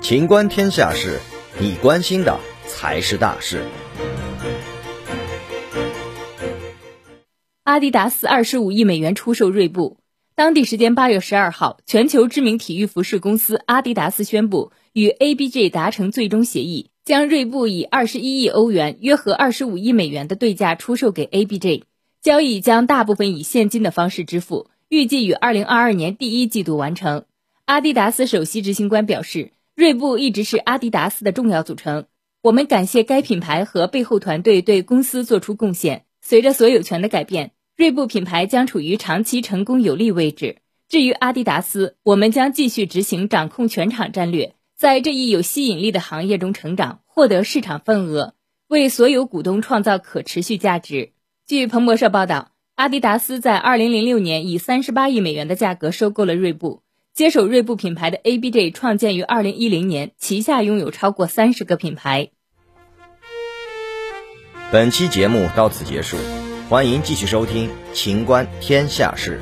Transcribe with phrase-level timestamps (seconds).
[0.00, 1.20] 情观天下事，
[1.60, 3.62] 你关心的才是大事。
[7.64, 9.98] 阿迪达斯二十五亿美元出售锐步。
[10.34, 21.82] 当地时间八月十二号，全球知名体育服饰公司阿迪达斯宣布与 ABG 达成最终协议，将锐步以二十一亿欧元（约合二十五亿美元）的对价出售给 ABG。
[22.22, 27.24] 交易将大部分以现金的方式支付，预计于二零二二年第一季度完成。
[27.68, 32.06] 阿迪达斯首席执行官表示，锐步一直是阿迪达斯的重要组成。
[32.40, 36.06] 我们感谢该品牌和背后团队对公司做出贡献。
[36.22, 37.50] 随着所有权的改变。
[37.76, 40.56] 锐步品牌将处于长期成功有利位置。
[40.88, 48.32] 至于阿迪达斯，我们将继续执行掌控全场战略，在这一有吸引力的行业中成长，获得市场份额，
[48.68, 51.12] 为所有股东创造可持续价值。
[51.46, 56.80] 据彭博社报道，阿迪达斯在2006年以38亿美元的价格收购了锐步。
[57.18, 62.30] 接手锐步品牌的 ABJ 创建于二零一零年，旗下拥有超过三十个品牌。
[64.70, 66.16] 本期节目到此结束。
[66.68, 69.40] 欢迎继续收听《秦观天下事》。